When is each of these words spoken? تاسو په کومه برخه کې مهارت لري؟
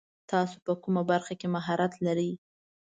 تاسو 0.31 0.55
په 0.65 0.73
کومه 0.83 1.01
برخه 1.11 1.33
کې 1.39 1.47
مهارت 1.55 1.93
لري؟ 2.05 2.31